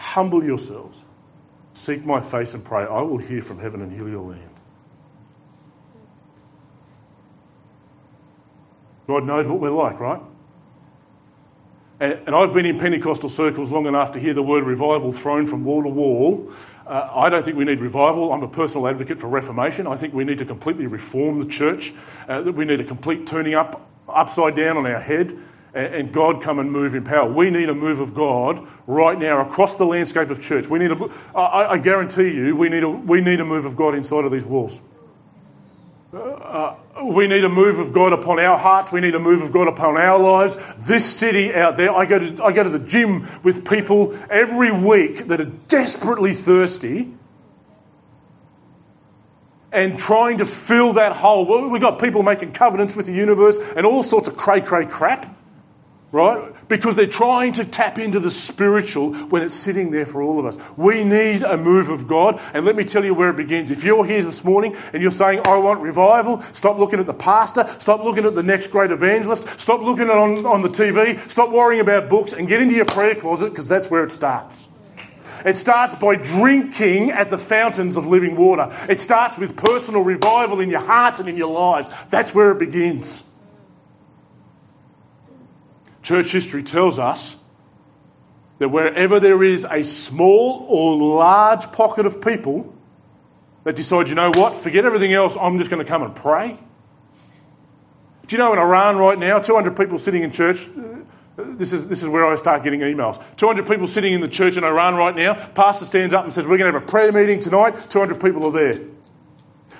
[0.00, 1.04] humble yourselves,
[1.74, 4.50] seek my face and pray, I will hear from heaven and heal your land.
[9.06, 10.22] God knows what we're like, right?
[11.98, 15.46] And, and, I've been in Pentecostal circles long enough to hear the word revival thrown
[15.46, 16.52] from wall to wall.
[16.86, 18.32] Uh, I don't think we need revival.
[18.32, 19.86] I'm a personal advocate for reformation.
[19.86, 21.92] I think we need to completely reform the church.
[22.26, 25.36] Uh, that we need a complete turning up upside down on our head
[25.74, 27.30] and God come and move in power.
[27.30, 30.68] We need a move of God right now across the landscape of church.
[30.68, 33.76] We need a, I, I guarantee you, we need a, we need a move of
[33.76, 34.82] God inside of these walls.
[36.12, 38.90] Uh, we need a move of God upon our hearts.
[38.90, 40.56] We need a move of God upon our lives.
[40.78, 44.72] This city out there, I go to, I go to the gym with people every
[44.72, 47.14] week that are desperately thirsty
[49.72, 51.68] and trying to fill that hole.
[51.68, 55.32] We've got people making covenants with the universe and all sorts of cray cray crap,
[56.12, 56.52] right?
[56.68, 60.46] Because they're trying to tap into the spiritual when it's sitting there for all of
[60.46, 60.58] us.
[60.76, 63.70] We need a move of God, and let me tell you where it begins.
[63.70, 67.14] If you're here this morning and you're saying, I want revival, stop looking at the
[67.14, 71.50] pastor, stop looking at the next great evangelist, stop looking on, on the TV, stop
[71.50, 74.68] worrying about books, and get into your prayer closet because that's where it starts.
[75.44, 78.76] It starts by drinking at the fountains of living water.
[78.88, 81.88] It starts with personal revival in your hearts and in your lives.
[82.10, 83.24] That's where it begins.
[86.02, 87.36] Church history tells us
[88.58, 92.74] that wherever there is a small or large pocket of people
[93.64, 96.58] that decide, you know what, forget everything else, I'm just going to come and pray.
[98.26, 101.00] Do you know in Iran right now, 200 people sitting in church, uh,
[101.56, 103.20] this is, this is where I start getting emails.
[103.36, 105.34] 200 people sitting in the church in Iran right now.
[105.34, 107.90] Pastor stands up and says, We're going to have a prayer meeting tonight.
[107.90, 108.80] 200 people are there.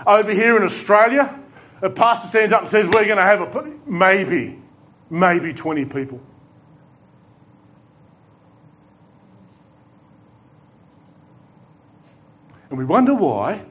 [0.06, 1.38] Over here in Australia,
[1.82, 4.58] a pastor stands up and says, We're going to have a maybe,
[5.10, 6.20] maybe 20 people.
[12.70, 13.64] And we wonder why,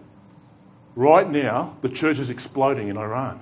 [0.96, 3.42] right now, the church is exploding in Iran.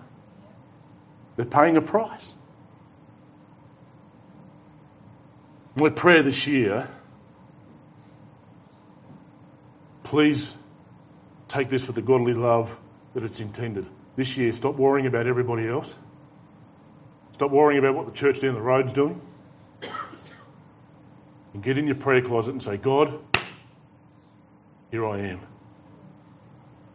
[1.36, 2.31] They're paying a price.
[5.75, 6.88] My prayer this year,
[10.03, 10.53] please
[11.47, 12.79] take this with the godly love
[13.13, 13.86] that it's intended.
[14.15, 15.95] This year, stop worrying about everybody else.
[17.38, 19.21] Stop worrying about what the church down the road's doing.
[21.54, 23.19] And get in your prayer closet and say, God,
[24.89, 25.41] here I am.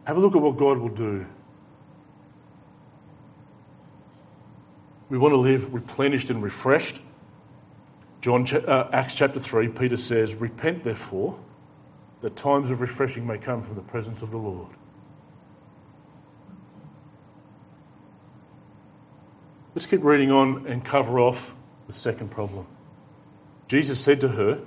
[0.03, 1.25] Have a look at what God will do.
[5.07, 7.01] We want to live replenished and refreshed.
[8.19, 11.39] John, uh, Acts chapter 3, Peter says, Repent therefore,
[12.19, 14.75] that times of refreshing may come from the presence of the Lord.
[19.75, 21.53] Let's keep reading on and cover off
[21.87, 22.67] the second problem.
[23.67, 24.61] Jesus said to her,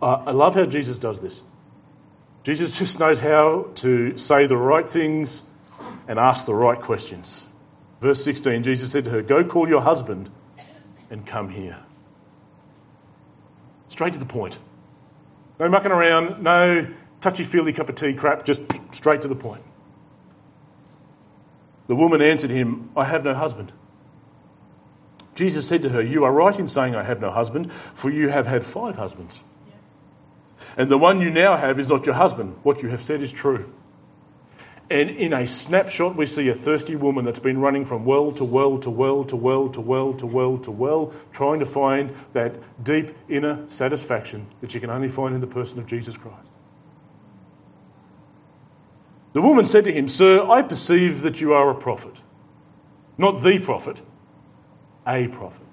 [0.00, 1.42] uh, I love how Jesus does this.
[2.42, 5.42] Jesus just knows how to say the right things
[6.08, 7.46] and ask the right questions.
[8.00, 10.28] Verse 16, Jesus said to her, Go call your husband
[11.10, 11.78] and come here.
[13.90, 14.58] Straight to the point.
[15.60, 16.88] No mucking around, no
[17.20, 19.62] touchy feely cup of tea crap, just straight to the point.
[21.86, 23.72] The woman answered him, I have no husband.
[25.34, 28.28] Jesus said to her, You are right in saying, I have no husband, for you
[28.28, 29.42] have had five husbands.
[30.76, 32.56] And the one you now have is not your husband.
[32.62, 33.70] What you have said is true.
[34.90, 38.44] And in a snapshot, we see a thirsty woman that's been running from well to
[38.44, 42.56] well to well to well to well to well to well, trying to find that
[42.82, 46.52] deep inner satisfaction that she can only find in the person of Jesus Christ.
[49.32, 52.20] The woman said to him, Sir, I perceive that you are a prophet.
[53.16, 53.98] Not the prophet,
[55.06, 55.66] a prophet.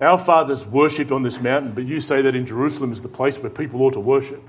[0.00, 3.38] Our fathers worshipped on this mountain, but you say that in Jerusalem is the place
[3.38, 4.42] where people ought to worship.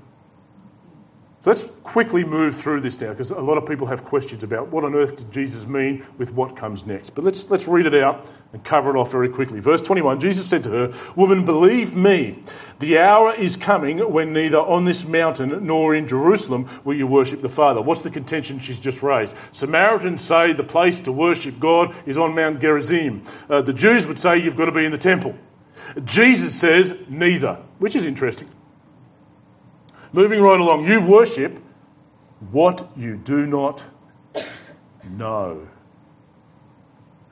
[1.42, 4.68] So let's quickly move through this now because a lot of people have questions about
[4.68, 7.16] what on earth did Jesus mean with what comes next.
[7.16, 9.58] But let's, let's read it out and cover it off very quickly.
[9.58, 12.44] Verse 21 Jesus said to her, Woman, believe me,
[12.78, 17.40] the hour is coming when neither on this mountain nor in Jerusalem will you worship
[17.40, 17.82] the Father.
[17.82, 19.34] What's the contention she's just raised?
[19.50, 23.22] Samaritans say the place to worship God is on Mount Gerizim.
[23.50, 25.34] Uh, the Jews would say you've got to be in the temple.
[26.04, 28.48] Jesus says neither, which is interesting.
[30.12, 31.58] Moving right along, you worship
[32.50, 33.82] what you do not
[35.04, 35.68] know.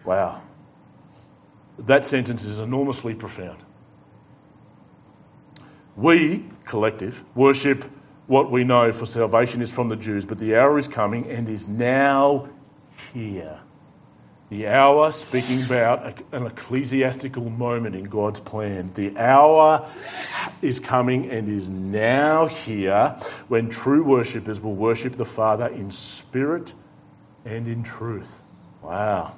[0.04, 0.42] Wow.
[1.80, 3.58] That sentence is enormously profound.
[5.96, 7.84] We, collective, worship
[8.26, 11.48] what we know for salvation is from the Jews, but the hour is coming and
[11.48, 12.48] is now
[13.12, 13.60] here
[14.50, 18.90] the hour, speaking about an ecclesiastical moment in God's plan.
[18.92, 19.88] The hour
[20.60, 26.74] is coming and is now here when true worshippers will worship the Father in spirit
[27.44, 28.42] and in truth.
[28.82, 29.36] Wow.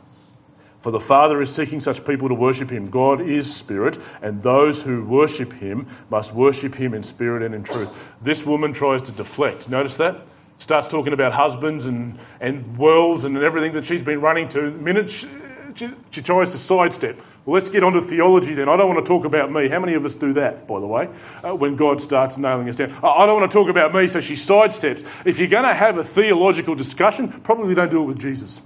[0.81, 2.89] For the Father is seeking such people to worship him.
[2.89, 7.65] God is spirit, and those who worship him must worship him in spirit and in
[7.65, 7.91] truth.
[8.23, 9.69] This woman tries to deflect.
[9.69, 10.23] Notice that?
[10.63, 14.71] Starts talking about husbands and, and worlds and everything that she's been running to.
[14.71, 15.29] The minute she,
[15.75, 18.69] she, she tries to sidestep, well, let's get on to theology then.
[18.69, 19.69] I don't want to talk about me.
[19.69, 21.09] How many of us do that, by the way,
[21.43, 22.93] uh, when God starts nailing us down?
[23.03, 25.05] I don't want to talk about me, so she sidesteps.
[25.25, 28.63] If you're going to have a theological discussion, probably don't do it with Jesus.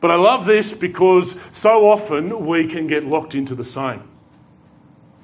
[0.00, 4.02] But I love this because so often we can get locked into the same.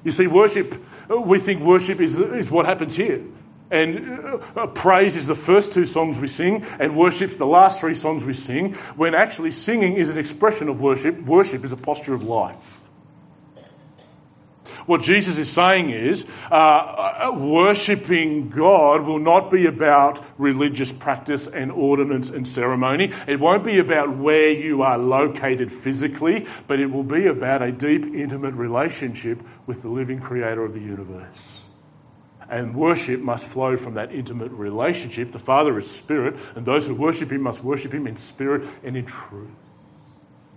[0.05, 0.75] You see, worship,
[1.09, 3.23] we think worship is, is what happens here.
[3.71, 7.95] And uh, praise is the first two songs we sing, and worship's the last three
[7.95, 11.19] songs we sing, when actually singing is an expression of worship.
[11.23, 12.84] Worship is a posture of life.
[14.85, 21.47] What Jesus is saying is, uh, uh, worshipping God will not be about religious practice
[21.47, 23.11] and ordinance and ceremony.
[23.27, 27.71] It won't be about where you are located physically, but it will be about a
[27.71, 31.61] deep, intimate relationship with the living creator of the universe.
[32.47, 35.31] And worship must flow from that intimate relationship.
[35.31, 38.95] The Father is spirit, and those who worship Him must worship Him in spirit and
[38.95, 39.49] in truth.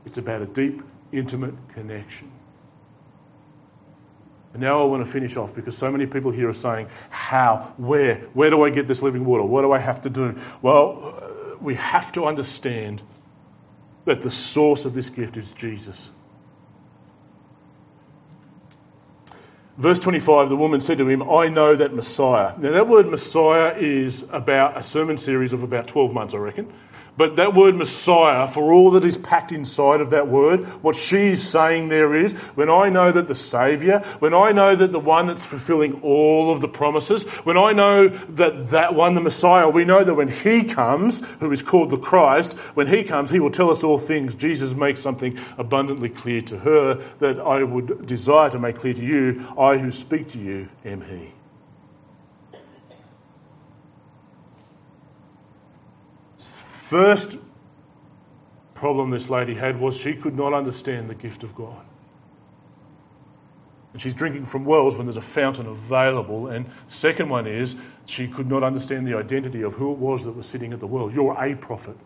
[0.05, 2.31] It's about a deep, intimate connection.
[4.53, 7.75] And now I want to finish off because so many people here are saying, How?
[7.77, 8.17] Where?
[8.33, 9.45] Where do I get this living water?
[9.45, 10.37] What do I have to do?
[10.63, 13.03] Well, uh, we have to understand
[14.05, 16.11] that the source of this gift is Jesus.
[19.77, 22.53] Verse 25, the woman said to him, I know that Messiah.
[22.59, 26.73] Now, that word Messiah is about a sermon series of about 12 months, I reckon.
[27.19, 31.43] But that word Messiah, for all that is packed inside of that word, what she's
[31.43, 35.27] saying there is, when I know that the Saviour, when I know that the one
[35.27, 39.85] that's fulfilling all of the promises, when I know that that one, the Messiah, we
[39.85, 43.51] know that when He comes, who is called the Christ, when He comes, He will
[43.51, 44.37] tell us all things.
[44.37, 49.05] Jesus makes something abundantly clear to her that I would desire to make clear to
[49.05, 49.45] you.
[49.59, 51.33] I who speak to you am He.
[56.89, 57.37] First
[58.75, 61.85] problem this lady had was she could not understand the gift of God.
[63.93, 66.47] And she's drinking from wells when there's a fountain available.
[66.47, 67.75] And second one is
[68.07, 70.87] she could not understand the identity of who it was that was sitting at the
[70.87, 71.11] well.
[71.11, 71.97] You're a prophet.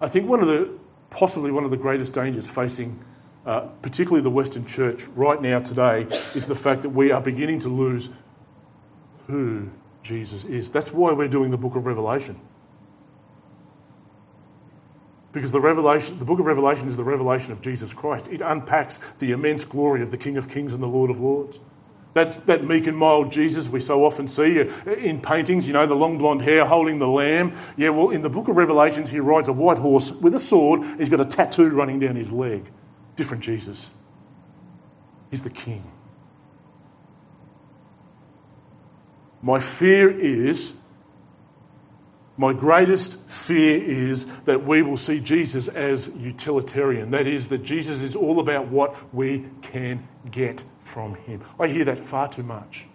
[0.00, 0.78] I think one of the
[1.10, 3.04] possibly one of the greatest dangers facing
[3.46, 7.60] uh, particularly the Western church right now today is the fact that we are beginning
[7.60, 8.10] to lose
[9.26, 9.70] who
[10.02, 10.70] Jesus is.
[10.70, 12.40] That's why we're doing the book of Revelation.
[15.32, 18.28] Because the revelation, the book of Revelation is the revelation of Jesus Christ.
[18.28, 21.60] It unpacks the immense glory of the King of Kings and the Lord of Lords.
[22.14, 25.94] That, that meek and mild Jesus we so often see in paintings, you know, the
[25.94, 27.56] long blonde hair holding the lamb.
[27.76, 30.84] Yeah, well, in the book of Revelations, he rides a white horse with a sword.
[30.98, 32.68] He's got a tattoo running down his leg.
[33.14, 33.88] Different Jesus.
[35.30, 35.84] He's the King.
[39.42, 40.72] My fear is
[42.40, 47.10] my greatest fear is that we will see Jesus as utilitarian.
[47.10, 51.42] That is, that Jesus is all about what we can get from him.
[51.58, 52.86] I hear that far too much.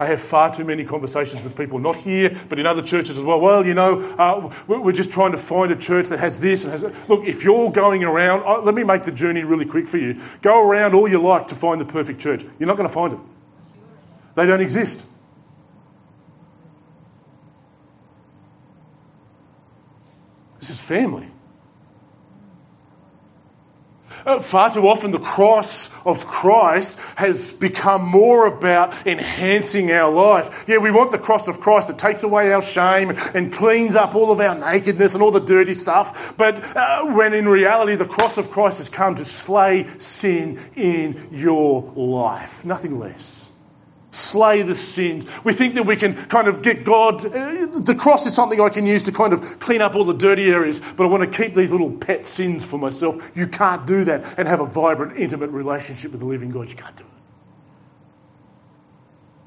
[0.00, 3.22] I have far too many conversations with people, not here, but in other churches as
[3.22, 3.38] well.
[3.38, 6.72] Well, you know, uh, we're just trying to find a church that has this and
[6.72, 7.08] has that.
[7.08, 10.20] Look, if you're going around, uh, let me make the journey really quick for you.
[10.42, 12.42] Go around all you like to find the perfect church.
[12.58, 13.20] You're not going to find it.
[14.40, 15.04] They don't exist.
[20.58, 21.28] This is family.
[24.24, 30.64] Uh, far too often, the cross of Christ has become more about enhancing our life.
[30.66, 34.14] Yeah, we want the cross of Christ that takes away our shame and cleans up
[34.14, 36.34] all of our nakedness and all the dirty stuff.
[36.38, 41.28] But uh, when in reality, the cross of Christ has come to slay sin in
[41.30, 43.49] your life, nothing less
[44.10, 45.26] slay the sins.
[45.44, 47.24] We think that we can kind of get God.
[47.24, 50.14] Uh, the cross is something I can use to kind of clean up all the
[50.14, 53.32] dirty areas, but I want to keep these little pet sins for myself.
[53.36, 56.68] You can't do that and have a vibrant, intimate relationship with the living God.
[56.68, 57.10] You can't do it.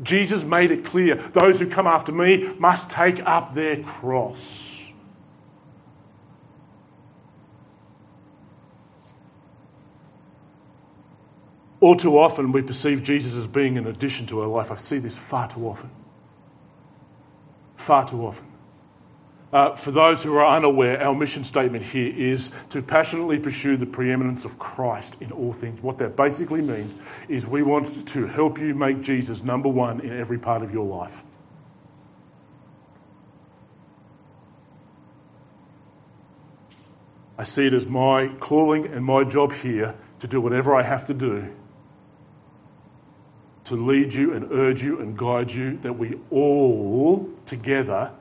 [0.04, 4.83] Jesus made it clear those who come after me must take up their cross.
[11.84, 14.72] All too often, we perceive Jesus as being an addition to our life.
[14.72, 15.90] I see this far too often.
[17.76, 18.48] Far too often.
[19.52, 23.86] Uh, for those who are unaware, our mission statement here is to passionately pursue the
[23.86, 25.82] preeminence of Christ in all things.
[25.82, 30.18] What that basically means is we want to help you make Jesus number one in
[30.18, 31.22] every part of your life.
[37.38, 41.08] I see it as my calling and my job here to do whatever I have
[41.08, 41.54] to do
[43.66, 48.12] to lead you and urge you and guide you that we all together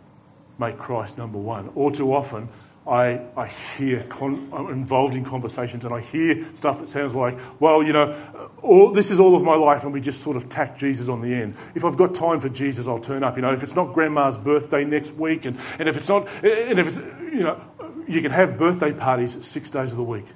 [0.58, 1.68] make Christ number one.
[1.74, 2.48] All too often,
[2.86, 7.38] I, I hear, con, I'm involved in conversations and I hear stuff that sounds like,
[7.60, 8.16] well, you know,
[8.60, 11.20] all, this is all of my life and we just sort of tack Jesus on
[11.20, 11.54] the end.
[11.76, 13.36] If I've got time for Jesus, I'll turn up.
[13.36, 16.78] You know, if it's not grandma's birthday next week and, and if it's not, and
[16.78, 17.60] if it's, you know,
[18.08, 20.26] you can have birthday parties six days of the week.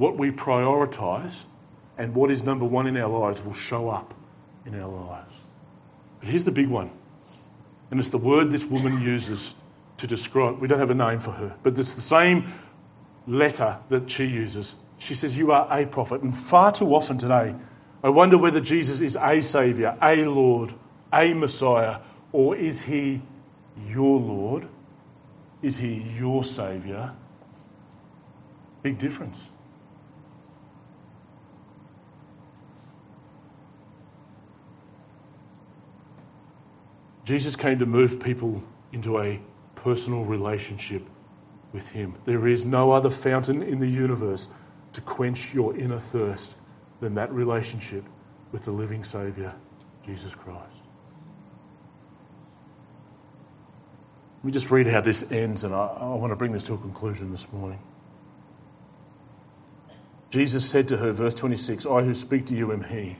[0.00, 1.42] What we prioritise
[1.98, 4.14] and what is number one in our lives will show up
[4.64, 5.36] in our lives.
[6.20, 6.90] But here's the big one,
[7.90, 9.54] and it's the word this woman uses
[9.98, 10.58] to describe.
[10.58, 12.50] We don't have a name for her, but it's the same
[13.26, 14.74] letter that she uses.
[14.96, 16.22] She says, You are a prophet.
[16.22, 17.54] And far too often today,
[18.02, 20.72] I wonder whether Jesus is a Saviour, a Lord,
[21.12, 21.98] a Messiah,
[22.32, 23.20] or is he
[23.86, 24.66] your Lord?
[25.60, 27.14] Is he your Saviour?
[28.82, 29.50] Big difference.
[37.30, 38.60] Jesus came to move people
[38.92, 39.40] into a
[39.76, 41.06] personal relationship
[41.72, 42.16] with Him.
[42.24, 44.48] There is no other fountain in the universe
[44.94, 46.56] to quench your inner thirst
[46.98, 48.04] than that relationship
[48.50, 49.54] with the living Saviour,
[50.04, 50.82] Jesus Christ.
[54.38, 56.74] Let me just read how this ends, and I, I want to bring this to
[56.74, 57.78] a conclusion this morning.
[60.30, 63.18] Jesus said to her, verse 26, I who speak to you am He.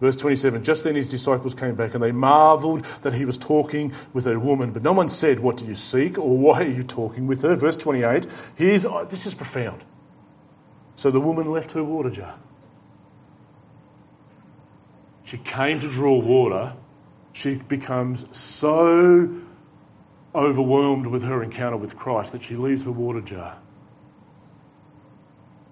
[0.00, 3.92] Verse 27 Just then his disciples came back and they marveled that he was talking
[4.12, 6.18] with a woman, but no one said, What do you seek?
[6.18, 7.54] or Why are you talking with her?
[7.56, 8.26] Verse 28
[8.56, 9.82] Here's, oh, This is profound.
[10.94, 12.34] So the woman left her water jar.
[15.24, 16.72] She came to draw water.
[17.32, 19.30] She becomes so
[20.34, 23.58] overwhelmed with her encounter with Christ that she leaves her water jar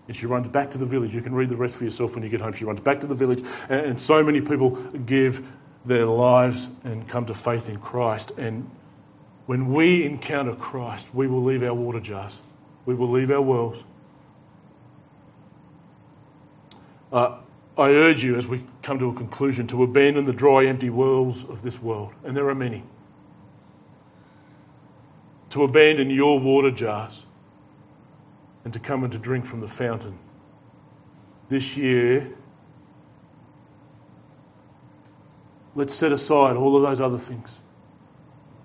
[0.06, 1.14] and she runs back to the village.
[1.14, 2.52] You can read the rest for yourself when you get home.
[2.52, 5.46] She runs back to the village, and so many people give
[5.84, 8.32] their lives and come to faith in Christ.
[8.38, 8.70] And
[9.46, 12.40] when we encounter Christ, we will leave our water jars,
[12.84, 13.82] we will leave our wells.
[17.12, 17.38] Uh,
[17.78, 21.48] I urge you, as we come to a conclusion, to abandon the dry, empty wells
[21.48, 22.82] of this world, and there are many.
[25.50, 27.24] To abandon your water jars
[28.66, 30.18] and to come and to drink from the fountain.
[31.48, 32.32] This year,
[35.76, 37.56] let's set aside all of those other things.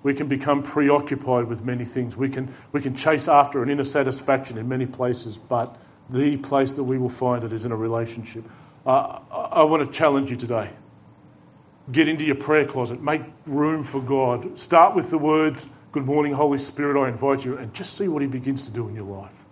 [0.01, 2.17] We can become preoccupied with many things.
[2.17, 5.77] We can, we can chase after an inner satisfaction in many places, but
[6.09, 8.43] the place that we will find it is in a relationship.
[8.83, 10.71] Uh, I want to challenge you today.
[11.91, 12.99] Get into your prayer closet.
[12.99, 14.57] Make room for God.
[14.57, 18.23] Start with the words, Good morning, Holy Spirit, I invite you, and just see what
[18.23, 19.45] He begins to do in your life.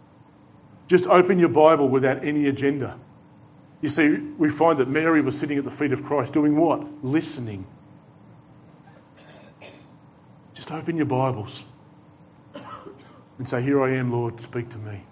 [0.90, 3.00] Just open your Bible without any agenda.
[3.80, 7.04] You see, we find that Mary was sitting at the feet of Christ doing what?
[7.04, 7.66] Listening.
[10.56, 11.64] Just open your Bibles
[13.38, 15.04] and say, Here I am, Lord, speak to me.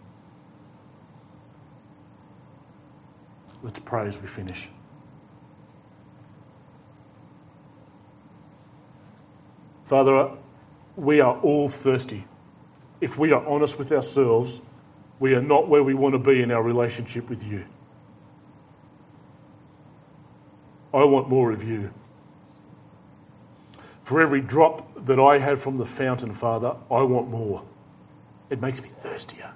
[3.62, 4.68] Let's pray as we finish.
[9.86, 10.32] Father,
[10.96, 12.26] we are all thirsty.
[13.00, 14.60] If we are honest with ourselves,
[15.20, 17.66] we are not where we want to be in our relationship with you.
[20.94, 21.92] I want more of you.
[24.04, 27.64] For every drop that I have from the fountain, Father, I want more.
[28.50, 29.54] It makes me thirstier.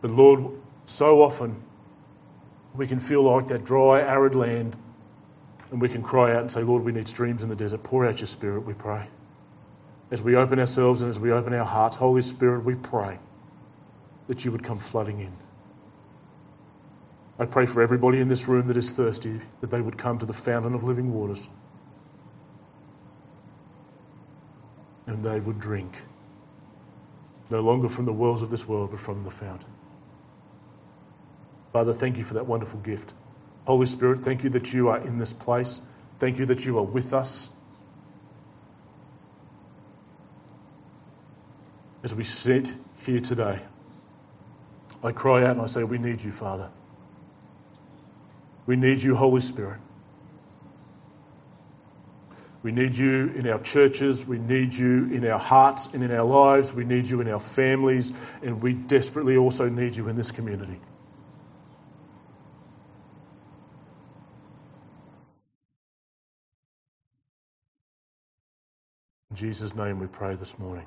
[0.00, 0.52] But Lord,
[0.86, 1.62] so often
[2.74, 4.76] we can feel like that dry, arid land,
[5.70, 7.82] and we can cry out and say, Lord, we need streams in the desert.
[7.82, 9.08] Pour out your Spirit, we pray.
[10.10, 13.18] As we open ourselves and as we open our hearts, Holy Spirit, we pray
[14.28, 15.32] that you would come flooding in.
[17.38, 20.26] I pray for everybody in this room that is thirsty, that they would come to
[20.26, 21.48] the fountain of living waters
[25.06, 26.00] and they would drink,
[27.50, 29.70] no longer from the wells of this world, but from the fountain.
[31.72, 33.12] Father, thank you for that wonderful gift.
[33.66, 35.80] Holy Spirit, thank you that you are in this place.
[36.18, 37.50] Thank you that you are with us.
[42.06, 42.72] As we sit
[43.04, 43.58] here today,
[45.02, 46.70] I cry out and I say, We need you, Father.
[48.64, 49.80] We need you, Holy Spirit.
[52.62, 54.24] We need you in our churches.
[54.24, 56.72] We need you in our hearts and in our lives.
[56.72, 58.12] We need you in our families.
[58.40, 60.78] And we desperately also need you in this community.
[69.30, 70.86] In Jesus' name we pray this morning.